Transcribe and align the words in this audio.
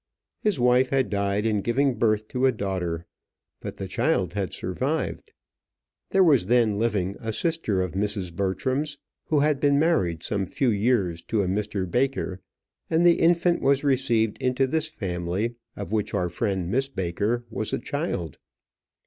His 0.39 0.59
wife 0.59 0.89
had 0.89 1.11
died 1.11 1.45
in 1.45 1.61
giving 1.61 1.93
birth 1.93 2.27
to 2.29 2.47
a 2.47 2.51
daughter, 2.51 3.05
but 3.59 3.77
the 3.77 3.87
child 3.87 4.33
had 4.33 4.51
survived. 4.51 5.31
There 6.09 6.23
was 6.23 6.47
then 6.47 6.79
living 6.79 7.17
a 7.19 7.31
sister 7.31 7.83
of 7.83 7.91
Mrs. 7.91 8.33
Bertram's, 8.35 8.97
who 9.25 9.41
had 9.41 9.59
been 9.59 9.77
married 9.77 10.23
some 10.23 10.47
few 10.47 10.71
years 10.71 11.21
to 11.25 11.43
a 11.43 11.47
Mr. 11.47 11.85
Baker, 11.87 12.41
and 12.89 13.05
the 13.05 13.19
infant 13.19 13.61
was 13.61 13.83
received 13.83 14.39
into 14.39 14.65
this 14.65 14.87
family, 14.87 15.53
of 15.75 15.91
which 15.91 16.15
our 16.15 16.29
friend 16.29 16.71
Miss 16.71 16.89
Baker 16.89 17.45
was 17.51 17.71
a 17.71 17.77
child. 17.77 18.39